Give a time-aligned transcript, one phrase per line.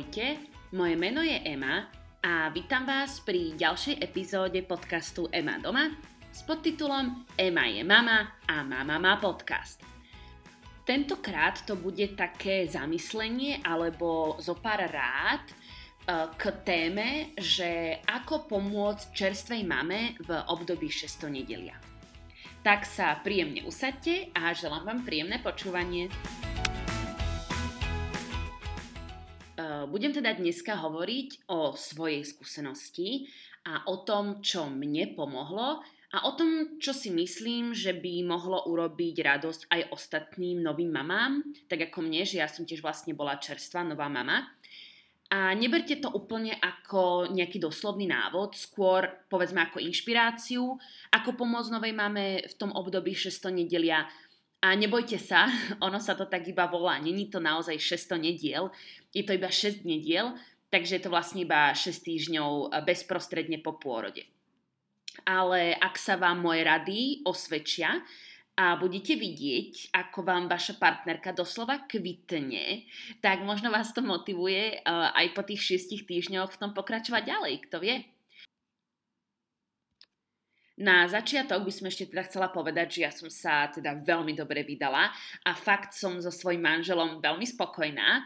[0.00, 0.40] Ahojte,
[0.72, 1.84] moje meno je Ema
[2.24, 5.92] a vítam vás pri ďalšej epizóde podcastu Ema doma
[6.32, 9.84] s podtitulom Ema je mama a mama má podcast.
[10.88, 15.54] Tentokrát to bude také zamyslenie alebo zo pár rád e,
[16.32, 21.76] k téme, že ako pomôcť čerstvej mame v období 600 nedelia.
[22.64, 26.08] Tak sa príjemne usadte a želám vám príjemné počúvanie.
[29.90, 33.28] Budem teda dneska hovoriť o svojej skúsenosti
[33.68, 38.66] a o tom, čo mne pomohlo a o tom, čo si myslím, že by mohlo
[38.66, 43.38] urobiť radosť aj ostatným novým mamám, tak ako mne, že ja som tiež vlastne bola
[43.38, 44.48] čerstvá nová mama.
[45.30, 50.74] A neberte to úplne ako nejaký doslovný návod, skôr povedzme ako inšpiráciu,
[51.14, 54.10] ako pomôcť novej mame v tom období 600 nedelia
[54.60, 55.48] a nebojte sa,
[55.86, 57.00] ono sa to tak iba volá.
[57.00, 58.68] Není to naozaj 600 nediel,
[59.10, 60.36] je to iba 6 nediel,
[60.70, 64.28] takže je to vlastne iba 6 týždňov eh, bezprostredne po pôrode.
[65.26, 67.98] Ale ak sa vám moje rady osvedčia
[68.54, 72.86] a budete vidieť, ako vám vaša partnerka doslova kvitne,
[73.18, 77.54] tak možno vás to motivuje eh, aj po tých 6 týždňoch v tom pokračovať ďalej,
[77.66, 78.19] kto vie.
[80.80, 84.64] Na začiatok by som ešte teda chcela povedať, že ja som sa teda veľmi dobre
[84.64, 85.12] vydala
[85.44, 88.24] a fakt som so svojím manželom veľmi spokojná.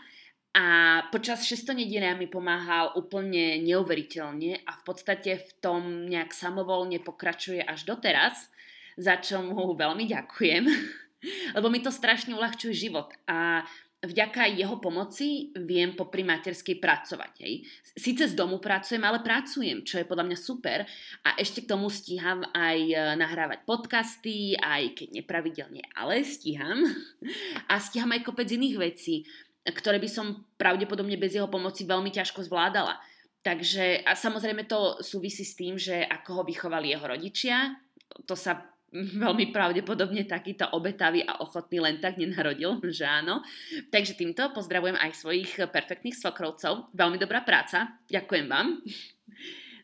[0.54, 0.66] A
[1.10, 7.58] počas 600 nedelia mi pomáhal úplne neuveriteľne a v podstate v tom nejak samovolne pokračuje
[7.58, 8.46] až doteraz,
[8.94, 10.62] za čo mu veľmi ďakujem,
[11.58, 13.10] lebo mi to strašne uľahčuje život.
[13.26, 13.66] A
[14.04, 17.32] vďaka jeho pomoci viem popri materskej pracovať.
[17.40, 17.54] Hej.
[17.96, 20.84] Sice z domu pracujem, ale pracujem, čo je podľa mňa super.
[21.24, 26.84] A ešte k tomu stíham aj e, nahrávať podcasty, aj keď nepravidelne, ale stíham.
[27.72, 29.24] A stíham aj kopec iných vecí,
[29.64, 33.00] ktoré by som pravdepodobne bez jeho pomoci veľmi ťažko zvládala.
[33.44, 37.76] Takže a samozrejme to súvisí s tým, že ako ho vychovali jeho rodičia,
[38.24, 38.73] to sa
[39.24, 43.42] veľmi pravdepodobne takýto obetavý a ochotný len tak nenarodil, že áno.
[43.90, 46.94] Takže týmto pozdravujem aj svojich perfektných svokrovcov.
[46.94, 48.68] Veľmi dobrá práca, ďakujem vám.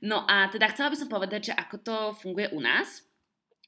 [0.01, 3.05] No a teda chcela by som povedať, že ako to funguje u nás.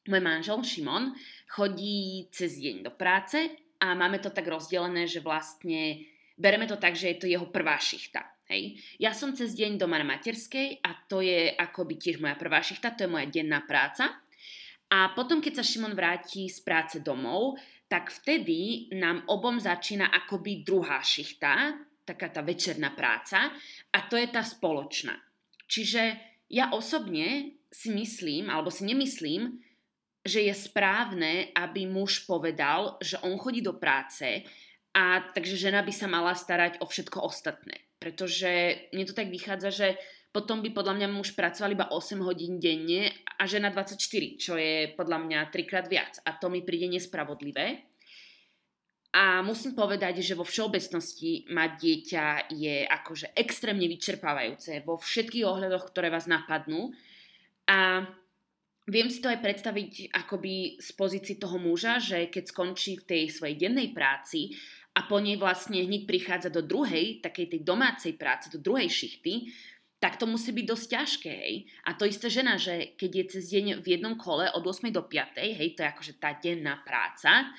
[0.08, 1.12] Môj manžel Šimon
[1.44, 6.08] chodí cez deň do práce a máme to tak rozdelené, že vlastne
[6.40, 8.24] bereme to tak, že je to jeho prvá šichta.
[8.48, 8.80] Hej.
[8.96, 12.96] Ja som cez deň doma na materskej a to je akoby tiež moja prvá šichta,
[12.96, 14.16] to je moja denná práca.
[14.92, 17.56] A potom, keď sa Šimon vráti z práce domov,
[17.88, 23.52] tak vtedy nám obom začína akoby druhá šichta, taká tá večerná práca,
[23.88, 25.16] a to je tá spoločná.
[25.64, 26.02] Čiže
[26.52, 29.56] ja osobne si myslím, alebo si nemyslím,
[30.22, 34.44] že je správne, aby muž povedal, že on chodí do práce
[34.92, 37.80] a takže žena by sa mala starať o všetko ostatné.
[37.96, 39.88] Pretože mne to tak vychádza, že
[40.32, 44.00] potom by podľa mňa muž pracoval iba 8 hodín denne a žena 24,
[44.40, 46.24] čo je podľa mňa trikrát viac.
[46.24, 47.84] A to mi príde nespravodlivé.
[49.12, 55.92] A musím povedať, že vo všeobecnosti mať dieťa je akože extrémne vyčerpávajúce vo všetkých ohľadoch,
[55.92, 56.96] ktoré vás napadnú.
[57.68, 58.08] A
[58.88, 63.22] viem si to aj predstaviť akoby z pozícii toho muža, že keď skončí v tej
[63.28, 64.56] svojej dennej práci
[64.96, 69.52] a po nej vlastne hneď prichádza do druhej, takej tej domácej práce, do druhej šichty,
[70.02, 71.54] tak to musí byť dosť ťažké, hej.
[71.86, 75.06] A to isté žena, že keď je cez deň v jednom kole od 8 do
[75.06, 77.54] 5, hej, to je akože tá denná práca,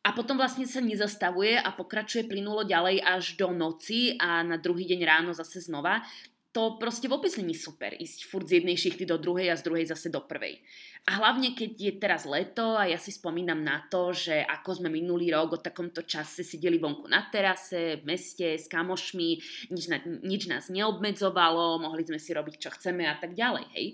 [0.00, 4.88] a potom vlastne sa nezastavuje a pokračuje plynulo ďalej až do noci a na druhý
[4.88, 6.00] deň ráno zase znova,
[6.50, 9.86] to proste vôbec není super ísť furt z jednej šichty do druhej a z druhej
[9.86, 10.58] zase do prvej.
[11.06, 14.90] A hlavne, keď je teraz leto a ja si spomínam na to, že ako sme
[14.90, 19.30] minulý rok o takomto čase sedeli vonku na terase, v meste, s kamošmi,
[19.70, 23.86] nič, na, nič nás neobmedzovalo, mohli sme si robiť, čo chceme a tak ďalej, hej.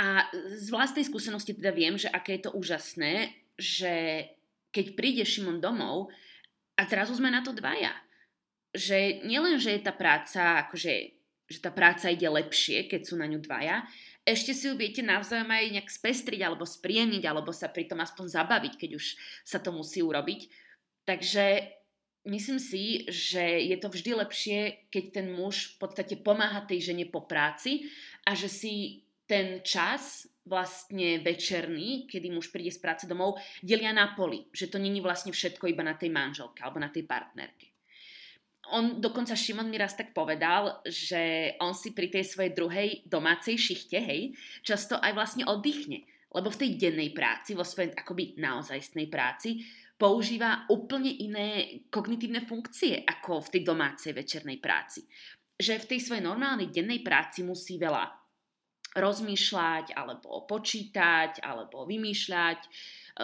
[0.00, 4.26] A z vlastnej skúsenosti teda viem, že aké je to úžasné, že
[4.74, 6.10] keď príde Šimon domov
[6.74, 7.94] a zrazu sme na to dvaja
[8.74, 10.92] že nielen, že je tá práca, akože,
[11.46, 13.86] že tá práca ide lepšie, keď sú na ňu dvaja,
[14.24, 18.26] ešte si ju viete navzájom aj nejak spestriť alebo spriemniť, alebo sa pri tom aspoň
[18.34, 19.04] zabaviť, keď už
[19.44, 20.48] sa to musí urobiť.
[21.04, 21.60] Takže
[22.24, 27.04] myslím si, že je to vždy lepšie, keď ten muž v podstate pomáha tej žene
[27.04, 27.92] po práci
[28.24, 34.16] a že si ten čas vlastne večerný, kedy muž príde z práce domov, delia na
[34.16, 34.48] poli.
[34.56, 37.73] Že to není vlastne všetko iba na tej manželke alebo na tej partnerke
[38.72, 43.60] on dokonca Šimon mi raz tak povedal, že on si pri tej svojej druhej domácej
[43.60, 44.32] šichte, hej,
[44.64, 46.06] často aj vlastne oddychne.
[46.34, 49.62] Lebo v tej dennej práci, vo svojej akoby naozajstnej práci,
[49.94, 55.06] používa úplne iné kognitívne funkcie ako v tej domácej večernej práci.
[55.54, 58.24] Že v tej svojej normálnej dennej práci musí veľa
[58.94, 62.68] rozmýšľať, alebo počítať, alebo vymýšľať, e,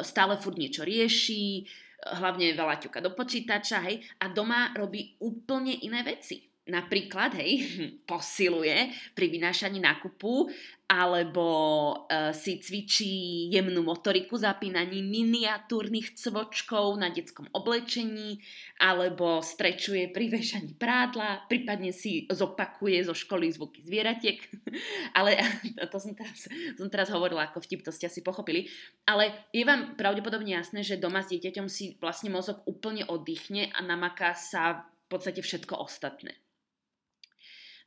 [0.03, 1.63] stále furt niečo rieši,
[2.01, 7.67] hlavne veľa ťuka do počítača, hej, a doma robí úplne iné veci napríklad, hej,
[8.11, 10.49] posiluje pri vynášaní nákupu
[10.91, 11.47] alebo
[11.95, 18.43] uh, si cvičí jemnú motoriku zapínaním miniatúrnych cvočkov na detskom oblečení
[18.83, 24.43] alebo strečuje pri vešaní prádla, prípadne si zopakuje zo školy zvuky zvieratiek.
[25.19, 25.39] Ale
[25.95, 28.67] to som teraz, som teraz hovorila ako vtip, to ste asi pochopili.
[29.07, 33.79] Ale je vám pravdepodobne jasné, že doma s dieťaťom si vlastne mozog úplne oddychne a
[33.79, 36.35] namaká sa v podstate všetko ostatné.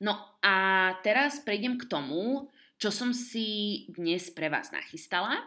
[0.04, 0.56] No a
[1.00, 5.40] teraz prejdem k tomu, čo som si dnes pre vás nachystala.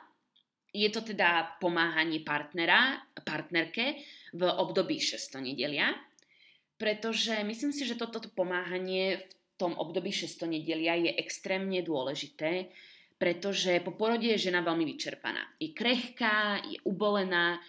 [0.73, 4.01] Je to teda pomáhanie partnera, partnerke
[4.33, 5.93] v období 6 nedelia,
[6.81, 9.25] pretože myslím si, že toto pomáhanie v
[9.61, 12.73] tom období 6 nedelia je extrémne dôležité,
[13.21, 15.41] pretože po porode je žena veľmi vyčerpaná.
[15.61, 17.61] Je krehká, je ubolená,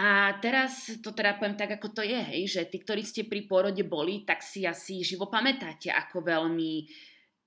[0.00, 3.44] a teraz to teda poviem tak, ako to je, hej, že tí, ktorí ste pri
[3.44, 6.88] pôrode boli, tak si asi živo pamätáte, ako veľmi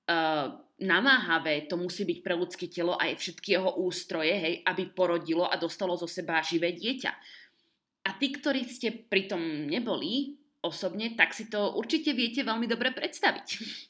[0.06, 0.54] uh,
[0.86, 5.58] namáhavé to musí byť pre ľudské telo aj všetky jeho ústroje, hej, aby porodilo a
[5.58, 7.12] dostalo zo seba živé dieťa.
[8.06, 12.94] A tí, ktorí ste pri tom neboli osobne, tak si to určite viete veľmi dobre
[12.94, 13.48] predstaviť.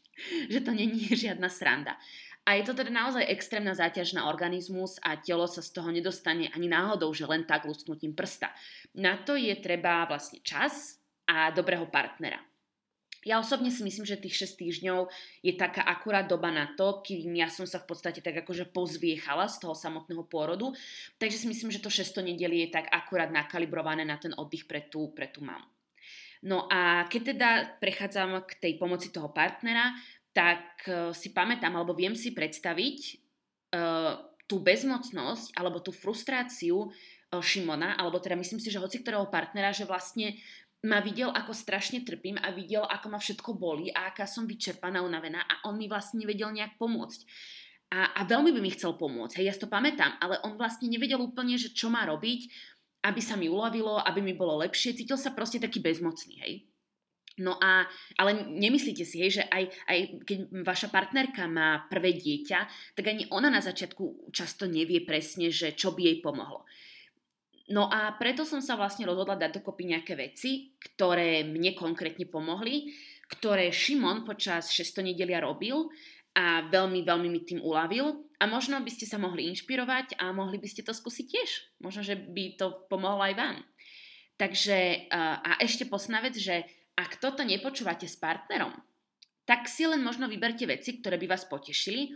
[0.54, 1.98] že to není žiadna sranda.
[2.44, 6.51] A je to teda naozaj extrémna záťaž na organizmus a telo sa z toho nedostane
[6.51, 8.51] ani náhodou, že len tak lusknutím prsta.
[9.00, 12.44] Na to je treba vlastne čas a dobrého partnera.
[13.24, 15.07] Ja osobne si myslím, že tých 6 týždňov
[15.40, 19.48] je taká akurát doba na to, kým ja som sa v podstate tak akože pozviechala
[19.48, 20.75] z toho samotného pôrodu.
[21.16, 24.92] Takže si myslím, že to 6 nedeli je tak akurát nakalibrované na ten oddych pre
[24.92, 25.63] tú, pre tú mamu.
[26.44, 27.50] No a keď teda
[27.80, 29.95] prechádzam k tej pomoci toho partnera,
[30.33, 33.00] tak uh, si pamätám, alebo viem si predstaviť
[33.77, 34.18] uh,
[34.50, 39.71] tú bezmocnosť alebo tú frustráciu uh, Šimona, alebo teda myslím si, že hoci ktorého partnera,
[39.71, 40.35] že vlastne
[40.83, 45.00] ma videl, ako strašne trpím a videl, ako ma všetko boli a aká som vyčerpaná,
[45.00, 47.24] unavená a on mi vlastne nevedel nejak pomôcť.
[47.94, 50.89] A, a veľmi by mi chcel pomôcť, hej, ja si to pamätám, ale on vlastne
[50.89, 52.50] nevedel úplne, že čo má robiť,
[53.06, 56.53] aby sa mi uľavilo, aby mi bolo lepšie, cítil sa proste taký bezmocný, hej.
[57.41, 57.89] No a,
[58.21, 62.59] ale nemyslíte si, hej, že aj, aj keď vaša partnerka má prvé dieťa,
[62.94, 66.62] tak ani ona na začiatku často nevie presne, že čo by jej pomohlo.
[67.74, 72.94] No a preto som sa vlastne rozhodla dať dokopy nejaké veci, ktoré mne konkrétne pomohli,
[73.33, 75.89] ktoré Šimon počas 6 nedelia robil
[76.38, 80.62] a veľmi, veľmi mi tým uľavil a možno by ste sa mohli inšpirovať a mohli
[80.62, 81.50] by ste to skúsiť tiež.
[81.81, 83.57] Možno, že by to pomohlo aj vám.
[84.38, 88.74] Takže a ešte posná vec, že ak toto nepočúvate s partnerom,
[89.44, 92.16] tak si len možno vyberte veci, ktoré by vás potešili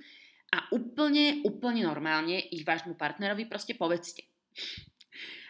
[0.56, 4.24] a úplne, úplne normálne ich vášmu partnerovi proste povedzte.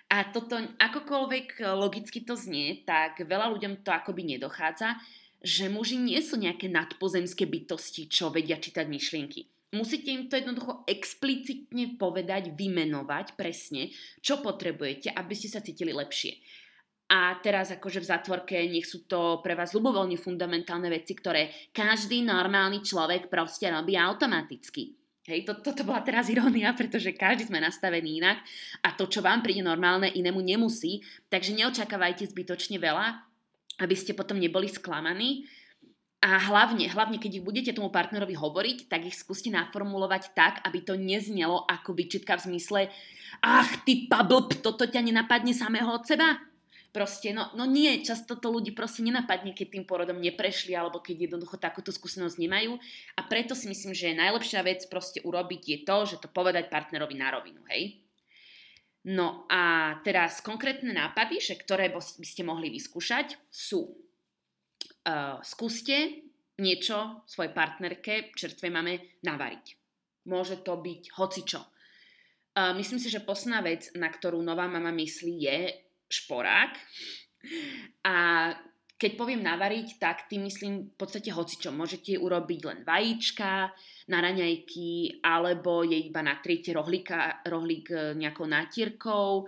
[0.08, 4.96] A toto akokoľvek logicky to znie, tak veľa ľuďom to akoby nedochádza,
[5.44, 9.46] že muži nie sú nejaké nadpozemské bytosti, čo vedia čítať myšlienky.
[9.76, 13.92] Musíte im to jednoducho explicitne povedať, vymenovať presne,
[14.24, 16.40] čo potrebujete, aby ste sa cítili lepšie.
[17.08, 22.20] A teraz akože v zatvorke nech sú to pre vás ľubovoľne fundamentálne veci, ktoré každý
[22.20, 24.92] normálny človek proste robí automaticky.
[25.28, 28.44] Hej, to, toto bola teraz irónia, pretože každý sme nastavení inak
[28.84, 31.04] a to, čo vám príde normálne, inému nemusí.
[31.32, 33.24] Takže neočakávajte zbytočne veľa,
[33.84, 35.48] aby ste potom neboli sklamaní.
[36.24, 40.84] A hlavne, hlavne, keď ich budete tomu partnerovi hovoriť, tak ich skúste naformulovať tak, aby
[40.84, 42.82] to neznelo ako vyčitka v zmysle
[43.44, 46.40] ach, ty pablb, toto ťa nenapadne samého od seba
[46.96, 51.30] Proste, no, no nie, často to ľudí proste nenapadne, keď tým porodom neprešli alebo keď
[51.30, 52.80] jednoducho takúto skúsenosť nemajú.
[53.20, 57.14] A preto si myslím, že najlepšia vec proste urobiť je to, že to povedať partnerovi
[57.20, 58.02] na rovinu, hej?
[59.08, 66.28] No a teraz konkrétne nápady, že ktoré by ste mohli vyskúšať, sú uh, skúste
[66.60, 69.66] niečo svojej partnerke, čerstvej mame, navariť.
[70.28, 71.62] Môže to byť hocičo.
[72.52, 76.74] Uh, myslím si, že posledná vec, na ktorú nová mama myslí, je, šporák.
[78.08, 78.16] A
[78.98, 81.70] keď poviem navariť, tak tým myslím v podstate hocičo.
[81.70, 83.70] Môžete urobiť len vajíčka
[84.10, 89.46] na raňajky, alebo je iba natriete rohlíka, rohlík e, nejakou nátierkou.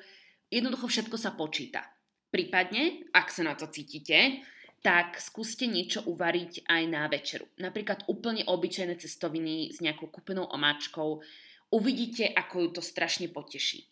[0.54, 1.82] Jednoducho všetko sa počíta.
[2.30, 4.46] Prípadne, ak sa na to cítite,
[4.86, 7.50] tak skúste niečo uvariť aj na večeru.
[7.58, 11.26] Napríklad úplne obyčajné cestoviny s nejakou kúpenou omáčkou.
[11.74, 13.90] Uvidíte, ako ju to strašne poteší.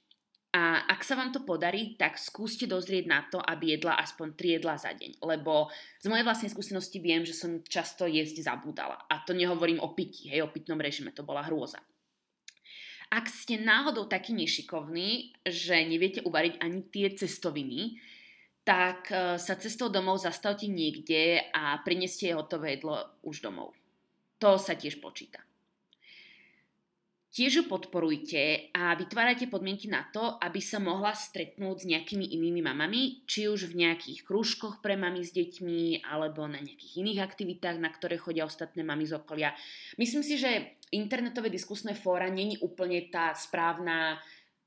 [0.58, 4.58] A ak sa vám to podarí, tak skúste dozrieť na to, aby jedla aspoň 3
[4.58, 5.22] jedla za deň.
[5.22, 5.70] Lebo
[6.02, 9.06] z mojej vlastnej skúsenosti viem, že som často jesť zabúdala.
[9.06, 11.78] A to nehovorím o pití, hej, o pitnom režime, to bola hrôza.
[13.14, 18.02] Ak ste náhodou takí nešikovní, že neviete uvariť ani tie cestoviny,
[18.68, 23.72] tak e, sa cestou domov zastavte niekde a prineste hotové jedlo už domov.
[24.44, 25.47] To sa tiež počíta.
[27.38, 32.66] Tiež ju podporujte a vytvárajte podmienky na to, aby sa mohla stretnúť s nejakými inými
[32.66, 37.78] mamami, či už v nejakých krúžkoch pre mami s deťmi, alebo na nejakých iných aktivitách,
[37.78, 39.54] na ktoré chodia ostatné mami z okolia.
[40.02, 44.18] Myslím si, že internetové diskusné fóra není úplne tá správna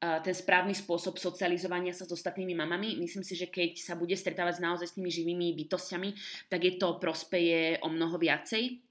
[0.00, 2.96] ten správny spôsob socializovania sa s ostatnými mamami.
[2.96, 6.16] Myslím si, že keď sa bude stretávať naozaj s tými živými bytostiami,
[6.48, 8.89] tak je to prospeje o mnoho viacej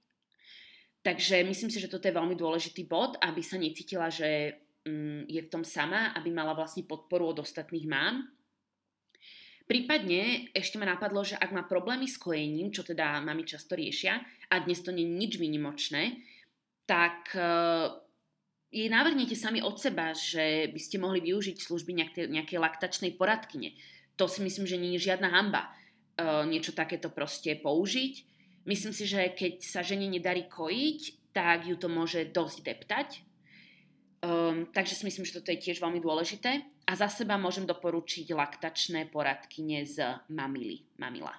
[1.00, 5.42] Takže myslím si, že toto je veľmi dôležitý bod, aby sa necítila, že mm, je
[5.48, 8.28] v tom sama, aby mala vlastne podporu od ostatných mám.
[9.64, 14.18] Prípadne ešte ma napadlo, že ak má problémy s kojením, čo teda mami často riešia,
[14.50, 16.26] a dnes to nie je nič výnimočné,
[16.90, 17.94] tak uh,
[18.74, 23.78] jej navrhnete sami od seba, že by ste mohli využiť služby nejakej, nejakej laktačnej poradkyne.
[24.18, 28.29] To si myslím, že nie je žiadna hamba uh, niečo takéto proste použiť
[28.70, 33.10] Myslím si, že keď sa žene nedarí kojiť, tak ju to môže dosť deptať.
[34.22, 36.62] Um, takže si myslím, že toto je tiež veľmi dôležité.
[36.86, 41.34] A za seba môžem doporučiť laktačné poradkyne z Mamily, Mamila.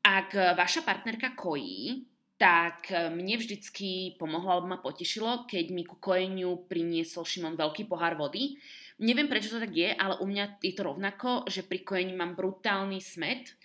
[0.00, 6.64] Ak vaša partnerka kojí, tak mne vždycky pomohlo alebo ma potešilo, keď mi ku kojeniu
[6.70, 8.56] priniesol Šimon veľký pohár vody.
[9.02, 12.38] Neviem, prečo to tak je, ale u mňa je to rovnako, že pri kojení mám
[12.38, 13.58] brutálny smet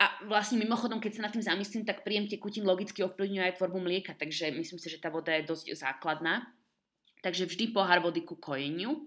[0.00, 3.84] a vlastne mimochodom, keď sa nad tým zamyslím, tak príjem tekutín logicky ovplyvňuje aj tvorbu
[3.84, 6.48] mlieka, takže myslím si, že tá voda je dosť základná.
[7.20, 9.04] Takže vždy pohár vody ku kojeniu.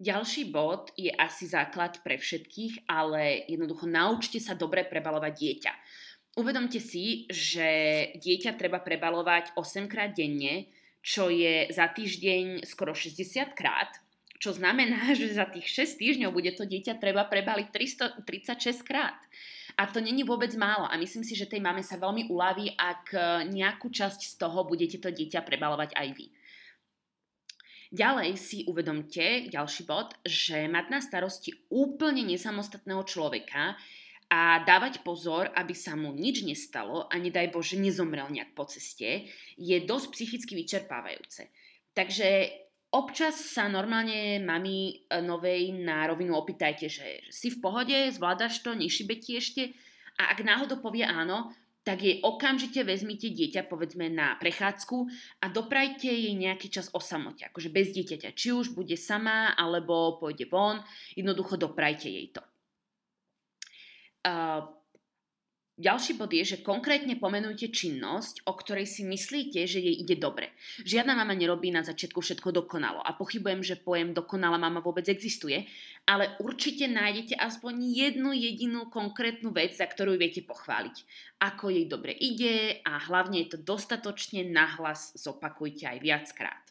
[0.00, 5.72] Ďalší bod je asi základ pre všetkých, ale jednoducho naučte sa dobre prebalovať dieťa.
[6.40, 7.68] Uvedomte si, že
[8.16, 10.72] dieťa treba prebalovať 8 krát denne,
[11.04, 13.92] čo je za týždeň skoro 60 krát
[14.44, 19.16] čo znamená, že za tých 6 týždňov bude to dieťa treba prebaliť 336 krát.
[19.80, 23.04] A to není vôbec málo a myslím si, že tej mame sa veľmi uľaví, ak
[23.10, 26.26] e, nejakú časť z toho budete to dieťa prebalovať aj vy.
[27.90, 33.78] Ďalej si uvedomte, ďalší bod, že mať na starosti úplne nesamostatného človeka
[34.30, 39.30] a dávať pozor, aby sa mu nič nestalo a nedaj Bože nezomrel nejak po ceste,
[39.54, 41.50] je dosť psychicky vyčerpávajúce.
[41.94, 42.63] Takže
[42.94, 44.78] Občas sa normálne mami
[45.10, 49.74] e, novej na rovinu opýtajte, že si v pohode, zvládaš to, nešibe ti ešte
[50.14, 51.50] a ak náhodou povie áno,
[51.82, 55.10] tak jej okamžite vezmite dieťa povedzme na prechádzku
[55.42, 58.32] a doprajte jej nejaký čas o samote, akože bez dieťaťa.
[58.32, 60.80] Či už bude sama, alebo pôjde von,
[61.12, 62.40] jednoducho doprajte jej to.
[64.24, 64.64] Uh,
[65.74, 70.54] ďalší bod je, že konkrétne pomenujte činnosť, o ktorej si myslíte, že jej ide dobre.
[70.86, 75.66] Žiadna mama nerobí na začiatku všetko dokonalo a pochybujem, že pojem dokonalá mama vôbec existuje,
[76.06, 80.96] ale určite nájdete aspoň jednu jedinú konkrétnu vec, za ktorú viete pochváliť.
[81.42, 86.64] Ako jej dobre ide a hlavne je to dostatočne nahlas zopakujte aj viackrát.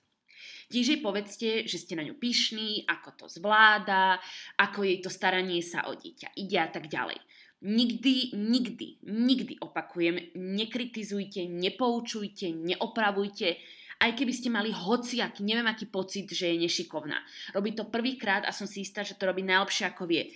[0.74, 4.18] Tiež jej povedzte, že ste na ňu pyšní, ako to zvláda,
[4.58, 7.22] ako jej to staranie sa o dieťa ide a tak ďalej.
[7.64, 13.56] Nikdy, nikdy, nikdy opakujem, nekritizujte, nepoučujte, neopravujte,
[14.04, 17.24] aj keby ste mali hociaký, neviem aký pocit, že je nešikovná.
[17.56, 20.28] Robí to prvýkrát a som si istá, že to robí najlepšie ako vie.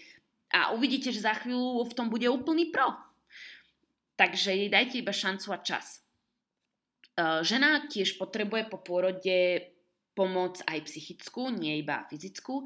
[0.55, 2.96] A uvidíte, že za chvíľu v tom bude úplný pro.
[4.15, 6.00] Takže jej dajte iba šancu a čas.
[6.00, 9.67] E, žena tiež potrebuje po pôrode
[10.15, 12.63] pomoc aj psychickú, nie iba fyzickú.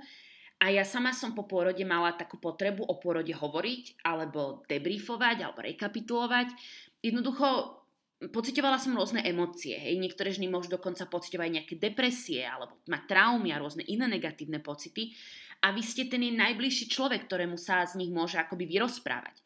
[0.61, 5.65] A ja sama som po pôrode mala takú potrebu o pôrode hovoriť, alebo debriefovať, alebo
[5.65, 6.53] rekapitulovať.
[7.01, 7.81] Jednoducho
[8.29, 9.73] pocitovala som rôzne emócie.
[9.73, 9.97] Hej.
[9.97, 15.17] Niektoré ženy môžu dokonca pocitovať nejaké depresie, alebo mať traumy a rôzne iné negatívne pocity.
[15.65, 19.41] A vy ste ten najbližší človek, ktorému sa z nich môže akoby vyrozprávať.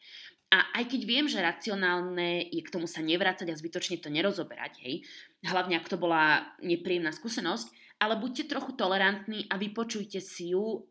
[0.52, 4.78] A aj keď viem, že racionálne je k tomu sa nevrácať a zbytočne to nerozoberať,
[4.78, 5.02] hej,
[5.42, 10.86] hlavne ak to bola nepríjemná skúsenosť, ale buďte trochu tolerantní a vypočujte si ju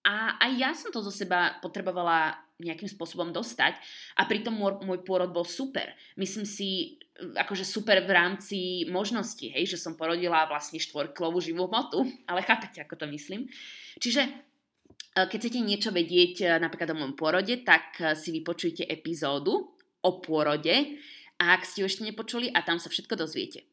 [0.00, 3.76] a aj ja som to zo seba potrebovala nejakým spôsobom dostať
[4.16, 5.92] a pritom môj, môj pôrod bol super.
[6.16, 12.04] Myslím si, akože super v rámci možností, hej, že som porodila vlastne štvorklovú živú hmotu,
[12.30, 13.48] ale chápete, ako to myslím.
[14.00, 14.30] Čiže e,
[15.28, 20.10] keď chcete niečo vedieť e, napríklad o môjom pôrode, tak e, si vypočujte epizódu o
[20.24, 20.96] pôrode
[21.40, 23.68] a ak ste ešte nepočuli a tam sa všetko dozviete.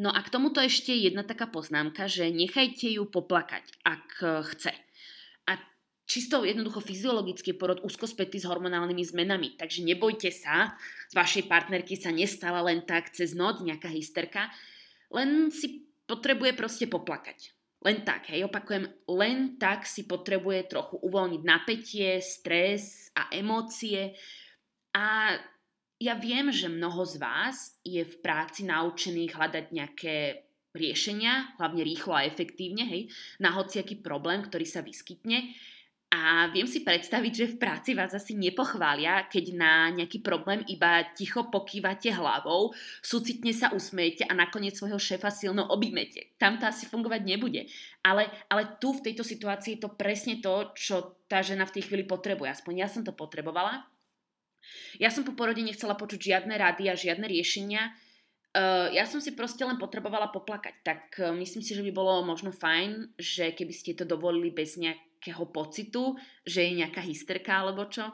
[0.00, 4.06] No a k tomuto ešte jedna taká poznámka, že nechajte ju poplakať, ak
[4.54, 4.72] chce.
[5.48, 5.56] A
[6.08, 10.76] čisto jednoducho fyziologicky porod úzko spätý s hormonálnymi zmenami, takže nebojte sa,
[11.08, 14.52] z vašej partnerky sa nestala len tak cez noc nejaká hysterka,
[15.12, 17.52] len si potrebuje proste poplakať.
[17.78, 24.18] Len tak, hej, opakujem, len tak si potrebuje trochu uvoľniť napätie, stres a emócie.
[24.98, 25.38] A
[26.02, 32.12] ja viem, že mnoho z vás je v práci naučených hľadať nejaké riešenia, hlavne rýchlo
[32.16, 33.02] a efektívne, hej,
[33.40, 35.54] na hociaký problém, ktorý sa vyskytne.
[36.08, 41.04] A viem si predstaviť, že v práci vás asi nepochvália, keď na nejaký problém iba
[41.12, 42.72] ticho pokývate hlavou,
[43.04, 46.32] súcitne sa usmejete a nakoniec svojho šéfa silno objímete.
[46.40, 47.68] Tam to asi fungovať nebude.
[48.00, 51.92] Ale, ale tu v tejto situácii je to presne to, čo tá žena v tej
[51.92, 52.56] chvíli potrebuje.
[52.56, 53.84] Aspoň ja som to potrebovala.
[54.96, 57.92] Ja som po porode nechcela počuť žiadne rady a žiadne riešenia.
[58.58, 60.82] Uh, ja som si proste len potrebovala poplakať.
[60.82, 64.74] Tak uh, myslím si, že by bolo možno fajn, že keby ste to dovolili bez
[64.74, 66.14] nejak nejakého pocitu,
[66.46, 68.06] že je nejaká hysterka alebo čo.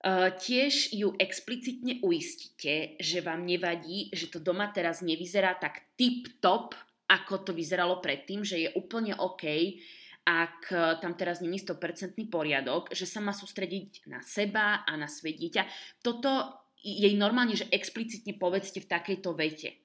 [0.00, 6.72] Uh, tiež ju explicitne uistíte, že vám nevadí, že to doma teraz nevyzerá tak tip-top,
[7.04, 9.76] ako to vyzeralo predtým, že je úplne OK,
[10.24, 10.72] ak
[11.04, 15.68] tam teraz není 100% poriadok, že sa má sústrediť na seba a na svoje dieťa.
[16.00, 19.80] Toto jej normálne, že explicitne povedzte v takejto vete.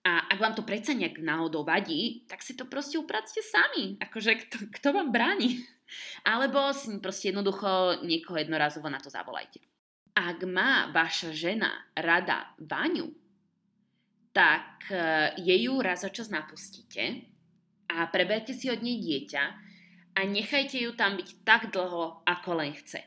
[0.00, 4.00] A ak vám to predsa nejak náhodou vadí, tak si to proste upracte sami.
[4.00, 5.60] Akože kto, kto vám bráni?
[6.24, 9.60] Alebo si proste jednoducho niekoho jednorazovo na to zavolajte.
[10.16, 13.12] Ak má vaša žena rada vaňu,
[14.30, 14.96] tak e,
[15.42, 17.26] jej ju raz za čas napustíte
[17.90, 19.42] a preberte si od nej dieťa
[20.14, 23.02] a nechajte ju tam byť tak dlho, ako len chce.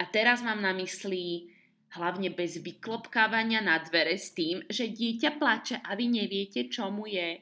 [0.00, 1.51] A teraz mám na mysli
[1.96, 7.08] hlavne bez vyklopkávania na dvere s tým, že dieťa plače a vy neviete, čo mu
[7.08, 7.40] je.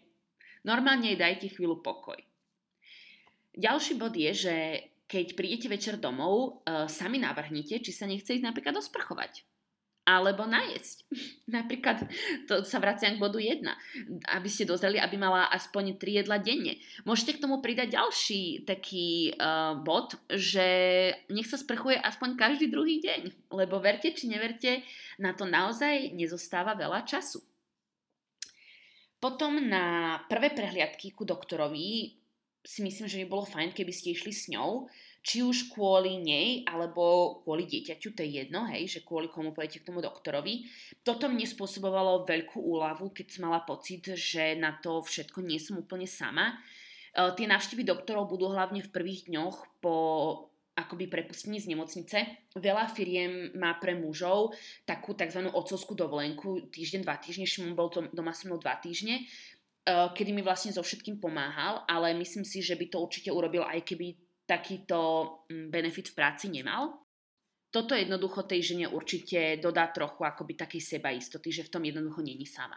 [0.66, 2.18] Normálne dajte chvíľu pokoj.
[3.54, 4.56] Ďalší bod je, že
[5.10, 9.49] keď prídete večer domov, e, sami navrhnite, či sa nechce ísť napríklad dosprchovať
[10.18, 11.06] alebo najesť.
[11.56, 12.02] Napríklad,
[12.50, 13.62] to sa vraciam k bodu 1,
[14.34, 16.78] aby ste dozreli, aby mala aspoň 3 jedla denne.
[17.06, 20.66] Môžete k tomu pridať ďalší taký uh, bod, že
[21.30, 24.82] nech sa sprchuje aspoň každý druhý deň, lebo verte či neverte,
[25.22, 27.38] na to naozaj nezostáva veľa času.
[29.20, 32.16] Potom na prvé prehliadky ku doktorovi
[32.64, 34.88] si myslím, že by bolo fajn, keby ste išli s ňou,
[35.20, 39.84] či už kvôli nej, alebo kvôli dieťaťu, to je jedno, hej, že kvôli komu pôjdete
[39.84, 40.64] k tomu doktorovi.
[41.04, 45.76] Toto mne spôsobovalo veľkú úľavu, keď som mala pocit, že na to všetko nie som
[45.76, 46.56] úplne sama.
[47.12, 49.96] E, tie návštevy doktorov budú hlavne v prvých dňoch po
[50.72, 52.48] akoby prepustení z nemocnice.
[52.56, 54.56] Veľa firiem má pre mužov
[54.88, 55.52] takú tzv.
[55.52, 59.24] otcovskú dovolenku, týždeň, dva týždne, Šimon bol doma so mnou dva týždne, e,
[59.84, 63.84] kedy mi vlastne so všetkým pomáhal, ale myslím si, že by to určite urobil aj
[63.84, 64.98] keby takýto
[65.46, 67.06] mm, benefit v práci nemal.
[67.70, 72.42] Toto jednoducho tej žene určite dodá trochu akoby takej sebaistoty, že v tom jednoducho není
[72.42, 72.74] sama.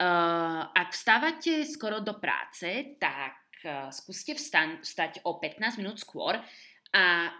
[0.00, 6.40] Uh, ak vstávate skoro do práce, tak uh, skúste vstan- vstať o 15 minút skôr
[6.90, 7.30] a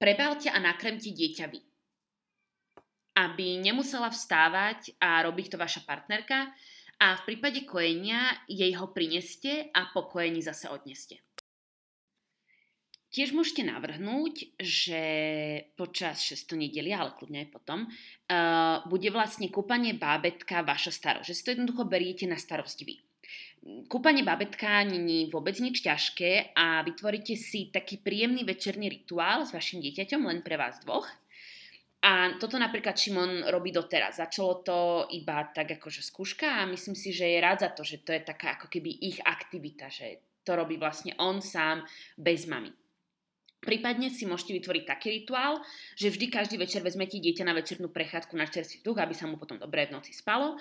[0.00, 1.60] prebalte a nakremte dieťa vy.
[3.20, 6.50] Aby nemusela vstávať a robiť to vaša partnerka
[6.96, 11.25] a v prípade kojenia jej ho prineste a po kojení zase odneste.
[13.16, 15.02] Tiež môžete navrhnúť, že
[15.80, 16.52] počas 6.
[16.52, 21.24] nedelia, ale kľudne aj potom, uh, bude vlastne kúpanie bábetka vaša starosť.
[21.24, 23.00] Že si to jednoducho beriete na starosť vy.
[23.88, 29.80] Kúpanie bábetka není vôbec nič ťažké a vytvoríte si taký príjemný večerný rituál s vašim
[29.80, 31.08] dieťaťom len pre vás dvoch.
[32.04, 34.20] A toto napríklad Šimon robí doteraz.
[34.20, 34.78] Začalo to
[35.16, 38.20] iba tak akože skúška a myslím si, že je rád za to, že to je
[38.20, 41.80] taká ako keby ich aktivita, že to robí vlastne on sám
[42.20, 42.76] bez mamy.
[43.66, 45.58] Prípadne si môžete vytvoriť taký rituál,
[45.98, 49.34] že vždy každý večer vezmete dieťa na večernú prechádzku na čerstvý vzduch, aby sa mu
[49.34, 50.54] potom dobre v noci spalo.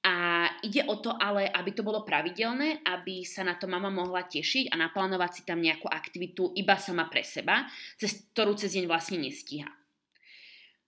[0.00, 4.24] A ide o to ale, aby to bolo pravidelné, aby sa na to mama mohla
[4.24, 7.68] tešiť a naplánovať si tam nejakú aktivitu iba sama pre seba,
[8.00, 9.68] cez ktorú cez deň vlastne nestíha.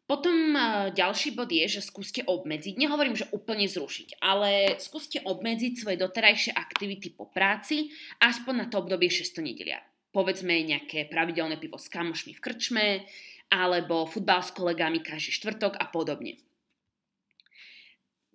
[0.08, 0.60] Potom e,
[0.96, 6.56] ďalší bod je, že skúste obmedziť, nehovorím, že úplne zrušiť, ale skúste obmedziť svoje doterajšie
[6.56, 12.36] aktivity po práci aspoň na to obdobie 6 nedelia povedzme nejaké pravidelné pivo s kamošmi
[12.36, 12.86] v krčme,
[13.52, 16.40] alebo futbal s kolegami každý štvrtok a podobne.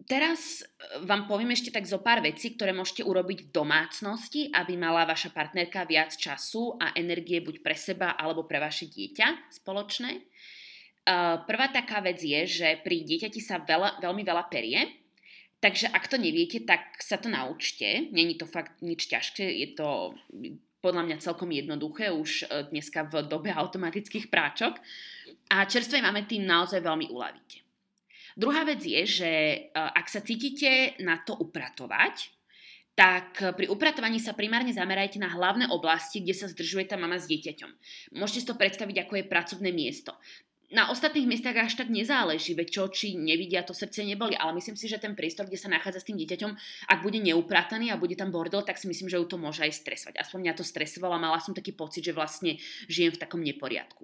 [0.05, 4.77] Teraz e, vám poviem ešte tak zo pár vecí, ktoré môžete urobiť v domácnosti, aby
[4.77, 10.11] mala vaša partnerka viac času a energie buď pre seba alebo pre vaše dieťa spoločné.
[10.13, 10.21] E,
[11.49, 14.85] prvá taká vec je, že pri dieťati sa veľa, veľmi veľa perie,
[15.57, 18.13] Takže ak to neviete, tak sa to naučte.
[18.13, 20.13] Není to fakt nič ťažké, je to
[20.87, 24.79] podľa mňa celkom jednoduché už e, dneska v dobe automatických práčok.
[25.51, 27.67] A čerstvej máme tým naozaj veľmi uľavíte.
[28.39, 32.31] Druhá vec je, že e, ak sa cítite na to upratovať,
[32.97, 37.29] tak pri upratovaní sa primárne zamerajte na hlavné oblasti, kde sa zdržuje tá mama s
[37.29, 37.69] dieťaťom.
[38.17, 40.17] Môžete si to predstaviť, ako je pracovné miesto
[40.67, 44.75] na ostatných miestach až tak nezáleží, veď čo, či nevidia, to srdce neboli, ale myslím
[44.75, 46.51] si, že ten priestor, kde sa nachádza s tým dieťaťom,
[46.91, 49.71] ak bude neuprataný a bude tam bordel, tak si myslím, že ju to môže aj
[49.71, 50.19] stresovať.
[50.19, 52.59] Aspoň mňa to stresovalo mala som taký pocit, že vlastne
[52.91, 54.03] žijem v takom neporiadku.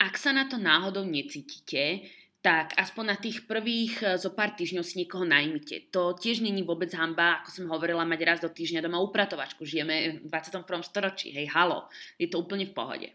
[0.00, 2.08] Ak sa na to náhodou necítite,
[2.40, 5.92] tak aspoň na tých prvých eh, zo pár týždňov si niekoho najmite.
[5.92, 9.68] To tiež není vôbec hamba, ako som hovorila, mať raz do týždňa doma upratovačku.
[9.68, 10.64] Žijeme v 21.
[10.80, 11.84] storočí, hej, halo,
[12.16, 13.08] je to úplne v pohode.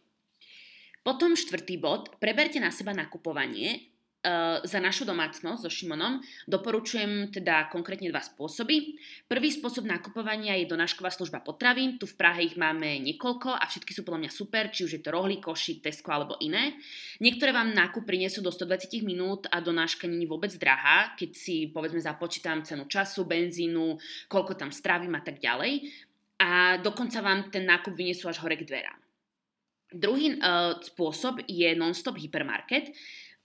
[1.06, 3.94] Potom štvrtý bod, preberte na seba nakupovanie.
[4.26, 6.18] Uh, za našu domácnosť so Šimonom
[6.50, 8.98] doporučujem teda konkrétne dva spôsoby.
[9.30, 12.02] Prvý spôsob nakupovania je donášková služba potravín.
[12.02, 15.02] Tu v Prahe ich máme niekoľko a všetky sú podľa mňa super, či už je
[15.06, 16.74] to rohlí, koši, Tesco alebo iné.
[17.22, 22.02] Niektoré vám nákup prinesú do 120 minút a donáška je vôbec drahá, keď si povedzme
[22.02, 25.86] započítam cenu času, benzínu, koľko tam strávim a tak ďalej.
[26.42, 29.05] A dokonca vám ten nákup vyniesú až hore k dverám.
[29.94, 32.90] Druhý uh, spôsob je non-stop hypermarket.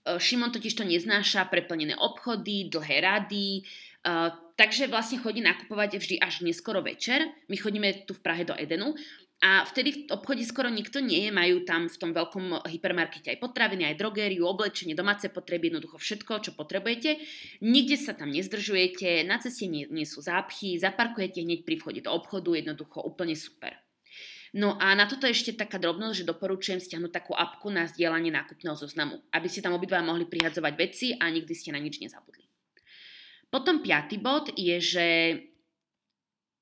[0.06, 3.60] Uh, Šimon totiž to neznáša preplnené obchody, dlhé rady,
[4.08, 7.28] uh, takže vlastne chodí nakupovať vždy až neskoro večer.
[7.52, 8.96] My chodíme tu v Prahe do Edenu
[9.40, 13.40] a vtedy v obchode skoro nikto nie je, majú tam v tom veľkom hypermarkete aj
[13.40, 17.16] potraviny, aj drogériu, oblečenie, domáce potreby, jednoducho všetko, čo potrebujete.
[17.64, 22.12] Nikde sa tam nezdržujete, na ceste nie, nie sú zápchy, zaparkujete hneď pri vchode do
[22.12, 23.79] obchodu, jednoducho úplne super.
[24.50, 28.74] No a na toto ešte taká drobnosť, že doporučujem stiahnuť takú apku na zdieľanie nákupného
[28.74, 32.50] zoznamu, aby ste tam obidva mohli prihadzovať veci a nikdy ste na nič nezabudli.
[33.46, 35.06] Potom piatý bod je, že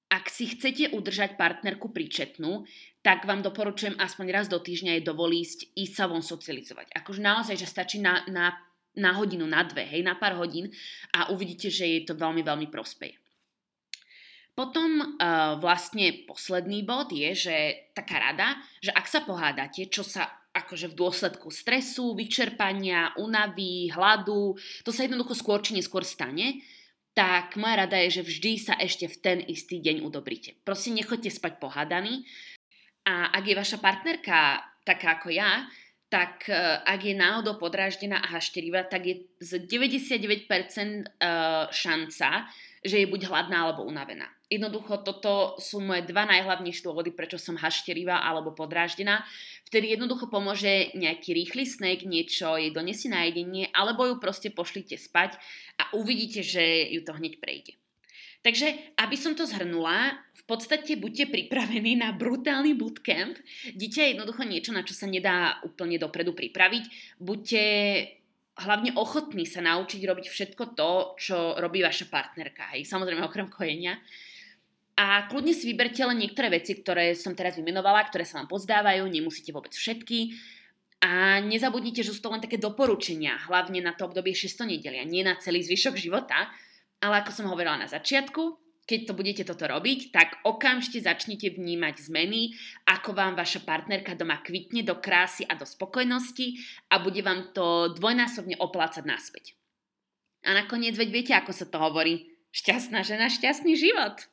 [0.09, 2.65] ak si chcete udržať partnerku príčetnú,
[3.05, 6.93] tak vám doporučujem aspoň raz do týždňa jej dovolísť ísť sa von socializovať.
[6.97, 8.57] Akože naozaj, že stačí na, na,
[8.97, 10.73] na hodinu, na dve, hej, na pár hodín
[11.13, 13.21] a uvidíte, že jej to veľmi, veľmi prospeje.
[14.59, 17.57] Potom uh, vlastne posledný bod je, že
[17.95, 24.59] taká rada, že ak sa pohádate, čo sa akože v dôsledku stresu, vyčerpania, únavy, hladu,
[24.83, 26.59] to sa jednoducho skôr či neskôr stane,
[27.15, 30.59] tak moja rada je, že vždy sa ešte v ten istý deň udobríte.
[30.67, 32.27] Prosím, nechoďte spať pohádaní.
[33.07, 35.71] A ak je vaša partnerka taká ako ja,
[36.11, 42.51] tak uh, ak je náhodou podráždená a hašterivá, tak je z 99% uh, šanca,
[42.83, 44.27] že je buď hladná alebo unavená.
[44.49, 49.21] Jednoducho toto sú moje dva najhlavnejšie dôvody, prečo som hašterivá alebo podráždená.
[49.69, 54.97] Vtedy jednoducho pomôže nejaký rýchly snack, niečo jej donesie na jedenie, alebo ju proste pošlite
[54.97, 55.37] spať
[55.77, 57.77] a uvidíte, že ju to hneď prejde.
[58.41, 63.37] Takže, aby som to zhrnula, v podstate buďte pripravení na brutálny bootcamp.
[63.77, 67.19] Dieťa je jednoducho niečo, na čo sa nedá úplne dopredu pripraviť.
[67.21, 67.63] Buďte
[68.59, 72.73] hlavne ochotní sa naučiť robiť všetko to, čo robí vaša partnerka.
[72.73, 73.99] Hej, samozrejme okrem kojenia.
[74.99, 79.07] A kľudne si vyberte len niektoré veci, ktoré som teraz vymenovala, ktoré sa vám pozdávajú,
[79.07, 80.35] nemusíte vôbec všetky.
[80.99, 85.23] A nezabudnite, že sú to len také doporučenia, hlavne na to obdobie 600 nedelia, nie
[85.23, 86.51] na celý zvyšok života.
[86.99, 88.59] Ale ako som hovorila na začiatku,
[88.89, 92.57] keď to budete toto robiť, tak okamžite začnite vnímať zmeny,
[92.91, 96.59] ako vám vaša partnerka doma kvitne do krásy a do spokojnosti
[96.91, 99.55] a bude vám to dvojnásobne oplácať naspäť.
[100.43, 102.33] A nakoniec veď viete, ako sa to hovorí.
[102.51, 104.25] Šťastná žena, šťastný život.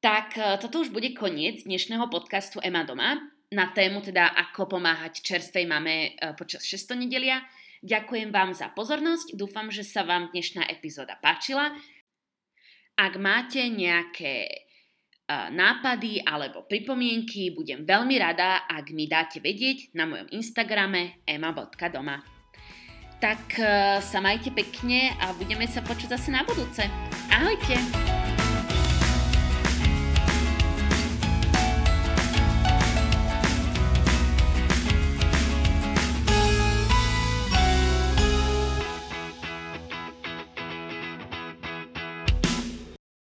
[0.00, 3.20] Tak e, toto už bude koniec dnešného podcastu Ema doma
[3.52, 7.44] na tému teda ako pomáhať čerstvej mame e, počas 600 nedelia.
[7.84, 11.76] Ďakujem vám za pozornosť, dúfam, že sa vám dnešná epizóda páčila.
[12.96, 14.56] Ak máte nejaké e,
[15.52, 22.24] nápady alebo pripomienky, budem veľmi rada, ak mi dáte vedieť na mojom Instagrame ema.doma.
[23.20, 23.60] Tak
[24.00, 26.88] sa majte pekne a budeme sa počuť zase na budúce.
[27.28, 28.19] Ahojte!